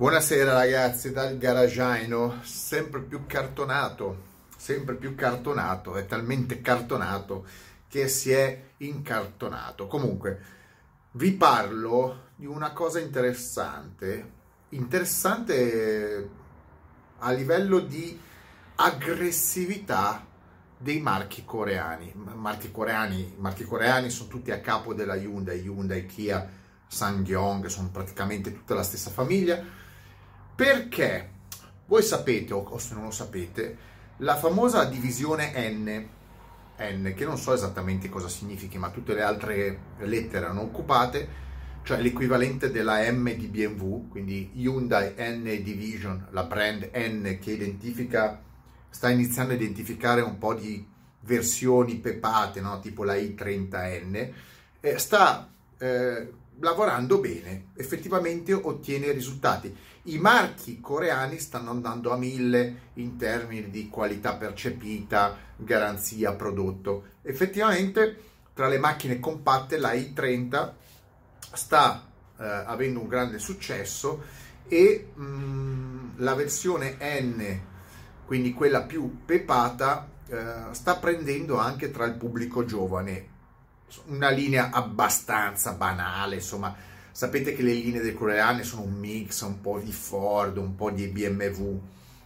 [0.00, 4.22] Buonasera ragazzi dal garagiano, sempre più cartonato,
[4.56, 7.44] sempre più cartonato, è talmente cartonato
[7.86, 9.86] che si è incartonato.
[9.88, 10.40] Comunque,
[11.10, 14.30] vi parlo di una cosa interessante,
[14.70, 16.30] interessante
[17.18, 18.18] a livello di
[18.76, 20.26] aggressività
[20.78, 22.10] dei marchi coreani.
[22.14, 26.48] Marchi coreani, marchi coreani sono tutti a capo della Hyundai, Hyundai, Kia,
[26.86, 29.79] Sangyong, sono praticamente tutta la stessa famiglia
[30.60, 31.30] perché
[31.86, 33.78] voi sapete, o se non lo sapete,
[34.18, 36.06] la famosa divisione N,
[36.78, 41.28] N, che non so esattamente cosa significhi, ma tutte le altre lettere erano occupate,
[41.82, 48.42] cioè l'equivalente della M di BMW, quindi Hyundai N Division, la brand N che identifica,
[48.90, 50.86] sta iniziando a identificare un po' di
[51.20, 52.80] versioni pepate, no?
[52.80, 54.32] tipo la i30N,
[54.80, 59.74] eh, sta eh, lavorando bene, effettivamente ottiene risultati.
[60.04, 67.04] I marchi coreani stanno andando a mille in termini di qualità percepita, garanzia, prodotto.
[67.22, 70.72] Effettivamente tra le macchine compatte la i30
[71.52, 72.06] sta
[72.38, 74.22] eh, avendo un grande successo
[74.68, 77.60] e mh, mm, la versione N,
[78.24, 83.38] quindi quella più pepata, eh, sta prendendo anche tra il pubblico giovane
[84.06, 86.74] una linea abbastanza banale, insomma,
[87.10, 90.90] sapete che le linee dei coreane sono un mix, un po' di Ford, un po'
[90.90, 91.80] di BMW.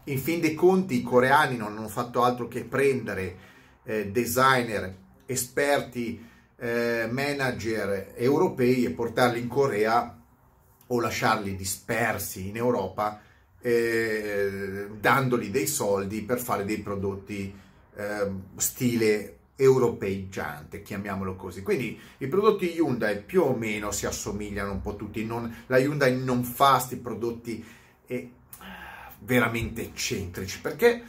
[0.05, 3.37] In fin dei conti i coreani non hanno fatto altro che prendere
[3.85, 4.95] eh, designer,
[5.27, 10.19] esperti, eh, manager europei e portarli in Corea
[10.87, 13.21] o lasciarli dispersi in Europa
[13.61, 17.55] eh, dandogli dei soldi per fare dei prodotti
[17.97, 21.63] eh, stile europeizzante, chiamiamolo così.
[21.63, 26.17] Quindi i prodotti Hyundai più o meno si assomigliano un po' tutti, non, la Hyundai
[26.23, 27.65] non fa questi prodotti
[28.07, 28.31] eh,
[29.21, 31.03] veramente eccentrici, perché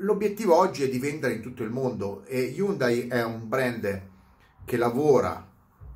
[0.00, 4.02] l'obiettivo oggi è di vendere in tutto il mondo e Hyundai è un brand
[4.64, 5.48] che lavora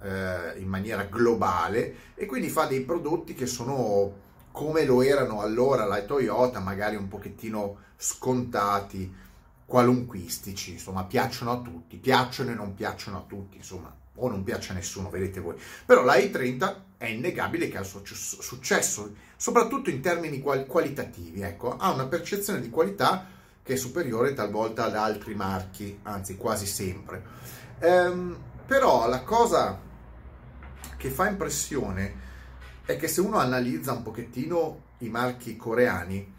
[0.03, 5.85] eh, in maniera globale e quindi fa dei prodotti che sono come lo erano allora
[5.85, 9.13] la Toyota, magari un pochettino scontati,
[9.67, 14.71] qualunquistici, insomma, piacciono a tutti, piacciono e non piacciono a tutti, insomma, o non piace
[14.73, 15.57] a nessuno, vedete voi.
[15.85, 21.91] Però la i30 è innegabile che ha successo, soprattutto in termini qual- qualitativi, ecco, ha
[21.91, 23.27] una percezione di qualità
[23.63, 27.25] che è superiore talvolta ad altri marchi, anzi quasi sempre.
[27.81, 29.81] Ehm, però la cosa
[30.97, 32.25] che fa impressione
[32.85, 36.35] è che se uno analizza un pochettino i marchi coreani,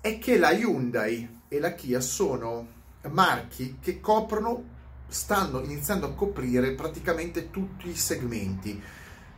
[0.00, 2.66] è che la Hyundai e la Kia sono
[3.10, 8.80] marchi che coprono, stanno iniziando a coprire praticamente tutti i segmenti.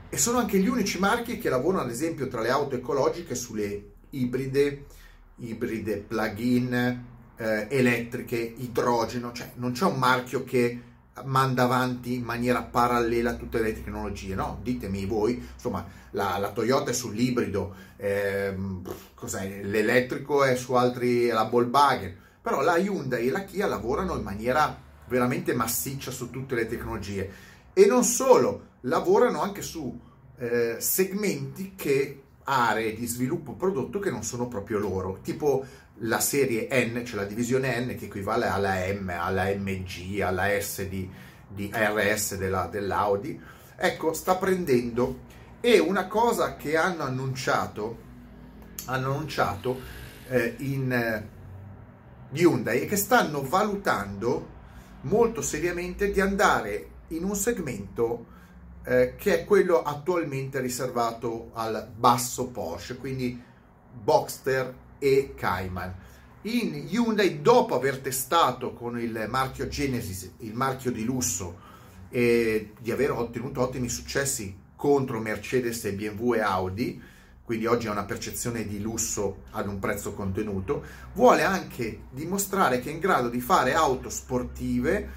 [0.08, 3.94] E sono anche gli unici marchi che lavorano ad esempio tra le auto ecologiche sulle
[4.10, 4.86] ibride,
[5.38, 7.02] ibride plug-in,
[7.36, 10.80] eh, elettriche, idrogeno, cioè non c'è un marchio che
[11.22, 14.58] manda avanti in maniera parallela tutte le tecnologie, no?
[14.62, 18.82] Ditemi voi, insomma, la, la Toyota è sull'ibrido, ehm,
[19.62, 24.76] l'elettrico è su altri, la Volkswagen, però la Hyundai e la Kia lavorano in maniera
[25.06, 27.30] veramente massiccia su tutte le tecnologie
[27.72, 29.98] e non solo, lavorano anche su
[30.38, 35.64] eh, segmenti che aree di sviluppo prodotto che non sono proprio loro, tipo
[35.98, 40.86] la serie N, cioè la divisione N che equivale alla M, alla MG, alla S
[40.88, 41.08] di,
[41.48, 43.40] di RS della, dell'Audi,
[43.76, 45.32] ecco, sta prendendo.
[45.60, 47.98] E una cosa che hanno annunciato,
[48.86, 49.80] hanno annunciato
[50.28, 51.28] eh, in eh,
[52.32, 54.52] Hyundai è che stanno valutando
[55.02, 58.26] molto seriamente di andare in un segmento
[58.84, 63.40] eh, che è quello attualmente riservato al basso Porsche, quindi
[63.92, 65.94] Boxster e Cayman.
[66.42, 71.72] In Hyundai, dopo aver testato con il marchio Genesis, il marchio di lusso,
[72.08, 77.02] e di aver ottenuto ottimi successi contro Mercedes e BMW e Audi,
[77.42, 82.88] quindi oggi ha una percezione di lusso ad un prezzo contenuto, vuole anche dimostrare che
[82.88, 85.10] è in grado di fare auto sportive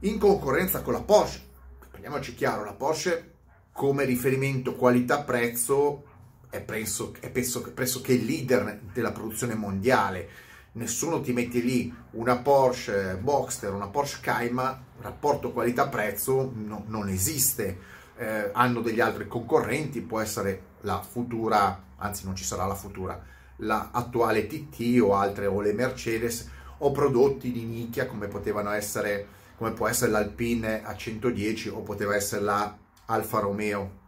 [0.00, 1.42] in concorrenza con la Porsche.
[1.90, 3.34] Prendiamoci chiaro, la Porsche
[3.70, 6.04] come riferimento qualità-prezzo
[6.50, 10.28] è, presso, è presso, pressoché il leader della produzione mondiale.
[10.72, 17.98] Nessuno ti mette lì una Porsche Boxster, una Porsche Cayman, rapporto qualità-prezzo no, non esiste.
[18.16, 23.20] Eh, hanno degli altri concorrenti, può essere la futura, anzi non ci sarà la futura,
[23.56, 26.48] la attuale TT o altre o le Mercedes
[26.78, 32.14] o prodotti di nicchia come potevano essere come può essere l'Alpine a 110 o poteva
[32.14, 32.74] essere la
[33.04, 33.98] Alfa Romeo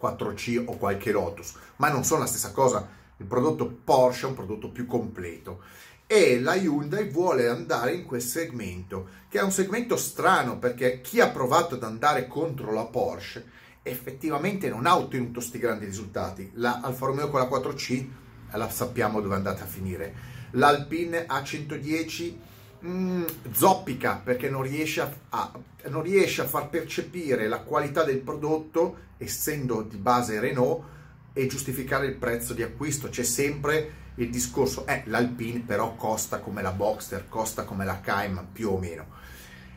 [0.00, 2.88] 4C o qualche Lotus, ma non sono la stessa cosa.
[3.16, 5.62] Il prodotto Porsche è un prodotto più completo
[6.06, 11.20] e la Hyundai vuole andare in quel segmento, che è un segmento strano perché chi
[11.20, 16.50] ha provato ad andare contro la Porsche effettivamente non ha ottenuto questi grandi risultati.
[16.54, 18.06] La Alfa Romeo con la 4C
[18.52, 20.14] la sappiamo dove è andata a finire.
[20.52, 22.36] L'Alpine A110
[22.84, 25.52] mm, zoppica perché non riesce a, a,
[25.88, 30.84] non riesce a far percepire la qualità del prodotto, essendo di base Renault,
[31.32, 33.08] e giustificare il prezzo di acquisto.
[33.08, 38.52] C'è sempre il discorso, eh, l'Alpine però costa come la Boxster, costa come la Cayman,
[38.52, 39.06] più o meno.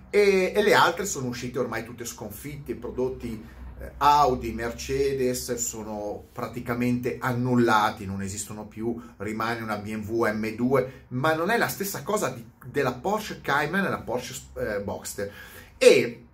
[0.10, 3.60] E, e le altre sono uscite ormai tutte sconfitte, prodotti
[3.98, 11.58] Audi, Mercedes sono praticamente annullati, non esistono più, rimane una BMW M2, ma non è
[11.58, 15.32] la stessa cosa di, della Porsche Cayman e la Porsche eh, Boxster.
[15.78, 16.26] E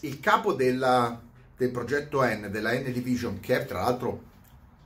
[0.00, 1.20] il capo della,
[1.56, 4.32] del progetto N, della N Division, che tra l'altro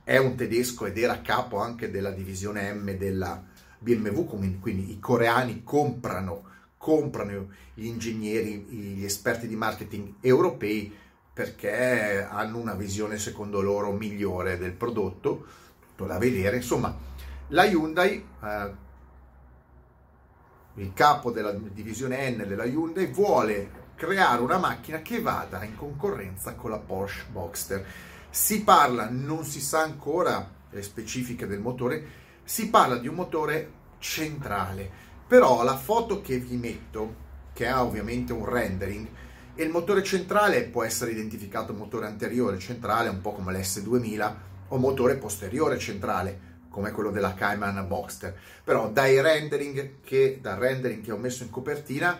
[0.03, 3.43] è un tedesco ed era capo anche della divisione M della
[3.77, 6.43] BMW, quindi i coreani comprano,
[6.77, 11.07] comprano gli ingegneri, gli esperti di marketing europei
[11.39, 15.45] perché hanno una visione secondo loro migliore del prodotto,
[15.79, 16.57] tutto da vedere.
[16.57, 16.93] Insomma,
[17.47, 18.73] la Hyundai, eh,
[20.73, 26.55] il capo della divisione N della Hyundai, vuole creare una macchina che vada in concorrenza
[26.55, 27.85] con la Porsche Boxster.
[28.29, 32.05] Si parla, non si sa ancora le specifiche del motore,
[32.43, 34.91] si parla di un motore centrale,
[35.25, 37.15] però la foto che vi metto,
[37.53, 39.07] che ha ovviamente un rendering,
[39.59, 44.33] e il motore centrale può essere identificato motore anteriore centrale, un po' come l'S2000,
[44.69, 46.39] o motore posteriore centrale,
[46.69, 48.33] come quello della Cayman Boxster.
[48.63, 52.17] Però dai rendering che, dal rendering che ho messo in copertina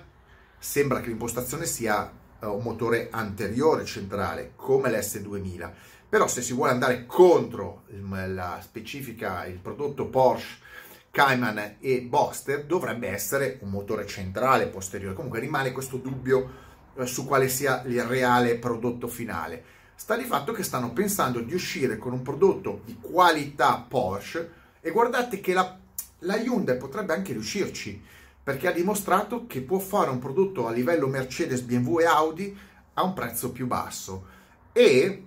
[0.57, 5.71] sembra che l'impostazione sia uh, un motore anteriore centrale, come l'S2000.
[6.09, 10.57] Però se si vuole andare contro la specifica, il prodotto Porsche,
[11.09, 15.15] Cayman e Boxster, dovrebbe essere un motore centrale posteriore.
[15.15, 16.68] Comunque rimane questo dubbio eh,
[17.05, 19.63] su quale sia il reale prodotto finale.
[19.95, 24.51] Sta di fatto che stanno pensando di uscire con un prodotto di qualità Porsche
[24.81, 25.77] e guardate che la,
[26.19, 28.01] la Hyundai potrebbe anche riuscirci
[28.41, 32.57] perché ha dimostrato che può fare un prodotto a livello Mercedes, BMW e Audi
[32.93, 34.25] a un prezzo più basso
[34.71, 35.23] e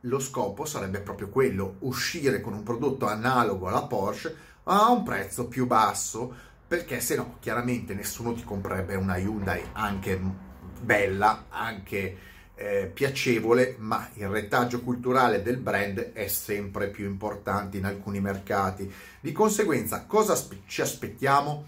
[0.00, 4.34] lo scopo sarebbe proprio quello, uscire con un prodotto analogo alla Porsche
[4.64, 6.34] a un prezzo più basso
[6.72, 10.18] perché se no chiaramente nessuno ti comprerebbe una Hyundai anche
[10.80, 12.16] bella, anche
[12.54, 18.90] eh, piacevole, ma il retaggio culturale del brand è sempre più importante in alcuni mercati.
[19.20, 21.66] Di conseguenza, cosa aspe- ci aspettiamo?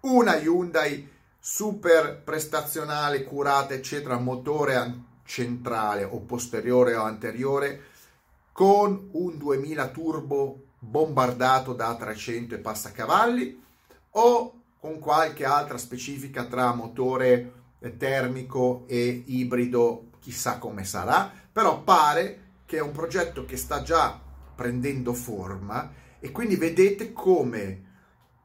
[0.00, 1.06] Una Hyundai
[1.38, 4.94] super prestazionale, curata, eccetera, motore
[5.26, 7.82] centrale o posteriore o anteriore
[8.52, 13.64] con un 2000 turbo bombardato da 300 e passacavalli
[14.18, 17.52] o con qualche altra specifica tra motore
[17.98, 24.20] termico e ibrido, chissà come sarà, però pare che è un progetto che sta già
[24.54, 27.84] prendendo forma e quindi vedete come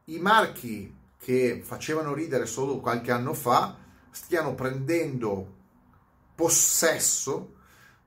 [0.06, 3.78] i marchi che facevano ridere solo qualche anno fa
[4.12, 5.56] stiano prendendo
[6.36, 7.56] possesso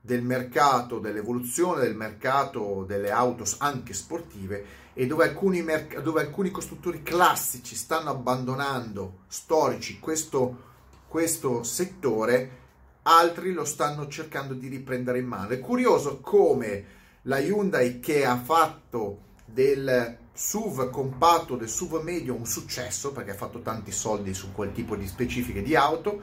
[0.05, 6.51] del mercato, dell'evoluzione del mercato delle auto anche sportive e dove alcuni, merc- dove alcuni
[6.51, 10.61] costruttori classici stanno abbandonando, storici, questo,
[11.07, 12.63] questo settore,
[13.01, 15.49] altri lo stanno cercando di riprendere in mano.
[15.49, 16.85] È curioso come
[17.23, 23.35] la Hyundai che ha fatto del SUV compatto, del SUV medio un successo, perché ha
[23.35, 26.21] fatto tanti soldi su quel tipo di specifiche di auto,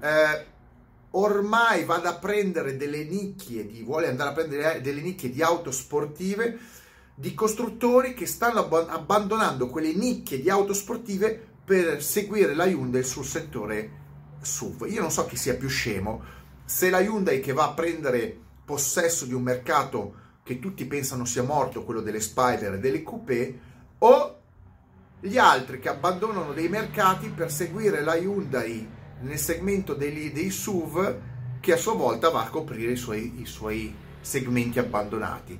[0.00, 0.54] eh,
[1.16, 5.70] ormai vada a prendere delle nicchie, di, vuole andare a prendere delle nicchie di auto
[5.70, 6.58] sportive
[7.14, 13.02] di costruttori che stanno ab- abbandonando quelle nicchie di auto sportive per seguire la Hyundai
[13.02, 14.04] sul settore
[14.42, 14.86] SUV.
[14.90, 16.22] Io non so chi sia più scemo,
[16.64, 21.42] se la Hyundai che va a prendere possesso di un mercato che tutti pensano sia
[21.42, 23.58] morto, quello delle Spider e delle Coupé,
[23.98, 24.40] o
[25.18, 31.20] gli altri che abbandonano dei mercati per seguire la Hyundai nel segmento dei, dei SUV
[31.60, 35.58] che a sua volta va a coprire i suoi, i suoi segmenti abbandonati.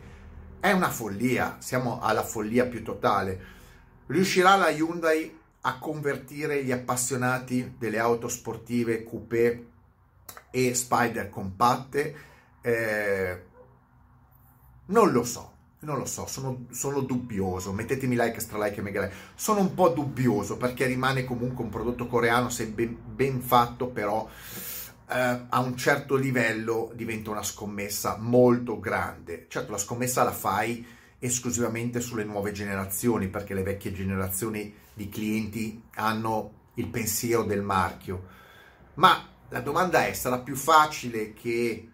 [0.61, 3.55] È una follia, siamo alla follia più totale.
[4.07, 9.67] Riuscirà la Hyundai a convertire gli appassionati delle auto sportive coupé
[10.51, 12.17] e spider compatte?
[12.61, 13.43] Eh,
[14.87, 15.56] non lo so,
[15.87, 17.73] non lo so, sono, sono, dubbioso.
[17.73, 19.15] Mettetemi like, extra like e mega like.
[19.37, 24.29] Sono un po' dubbioso perché rimane comunque un prodotto coreano, se ben, ben fatto, però
[25.09, 29.47] eh, a un certo livello diventa una scommessa molto grande.
[29.49, 30.85] Certo, la scommessa la fai
[31.21, 38.27] esclusivamente sulle nuove generazioni, perché le vecchie generazioni di clienti hanno il pensiero del marchio.
[38.95, 41.91] Ma la domanda è, sarà più facile che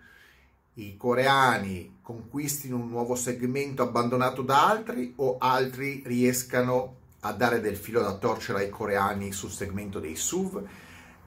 [0.75, 7.77] i coreani conquistino un nuovo segmento abbandonato da altri o altri riescano a dare del
[7.77, 10.63] filo da torcere ai coreani sul segmento dei SUV?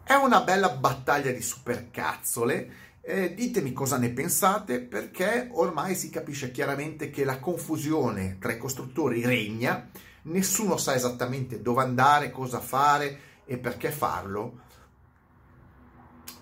[0.04, 2.84] È una bella battaglia di supercazzole.
[3.02, 8.58] Eh, ditemi cosa ne pensate perché ormai si capisce chiaramente che la confusione tra i
[8.58, 9.90] costruttori regna,
[10.24, 14.64] nessuno sa esattamente dove andare, cosa fare e perché farlo.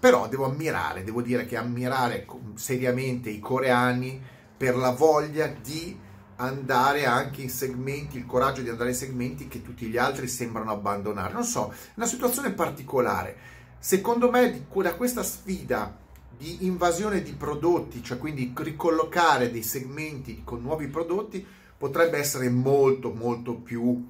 [0.03, 4.21] Però devo ammirare, devo dire che ammirare seriamente i coreani
[4.57, 5.97] per la voglia di
[6.35, 10.71] andare anche in segmenti, il coraggio di andare in segmenti che tutti gli altri sembrano
[10.71, 11.31] abbandonare.
[11.31, 13.37] Non so, è una situazione particolare.
[13.79, 15.97] Secondo me da questa sfida
[16.37, 23.13] di invasione di prodotti, cioè quindi ricollocare dei segmenti con nuovi prodotti, potrebbe essere molto
[23.13, 24.05] molto più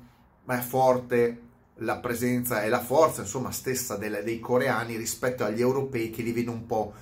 [0.68, 1.42] forte
[1.77, 6.32] la presenza e la forza insomma stessa delle, dei coreani rispetto agli europei che li
[6.32, 6.94] vedo un po'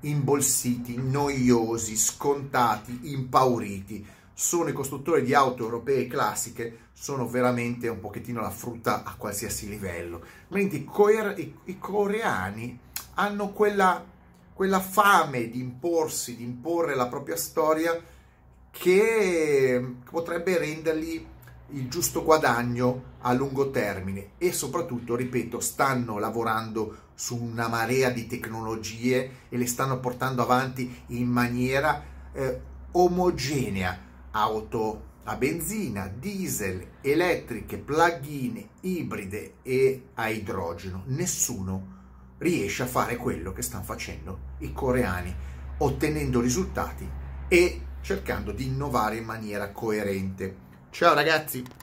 [0.00, 4.06] imbolsiti, noiosi, scontati, impauriti.
[4.32, 9.68] Sono i costruttori di auto europee classiche, sono veramente un pochettino la frutta a qualsiasi
[9.68, 12.78] livello, mentre i, coer- i, i coreani
[13.14, 14.04] hanno quella,
[14.52, 18.00] quella fame di imporsi, di imporre la propria storia
[18.70, 21.26] che potrebbe renderli
[21.70, 28.26] il giusto guadagno a lungo termine e soprattutto, ripeto, stanno lavorando su una marea di
[28.26, 32.60] tecnologie e le stanno portando avanti in maniera eh,
[32.92, 34.06] omogenea.
[34.30, 41.02] Auto a benzina, diesel, elettriche, plug-in, ibride e a idrogeno.
[41.06, 41.96] Nessuno
[42.38, 45.34] riesce a fare quello che stanno facendo i coreani,
[45.78, 47.06] ottenendo risultati
[47.48, 50.66] e cercando di innovare in maniera coerente.
[50.98, 51.62] Ciao ragazzi!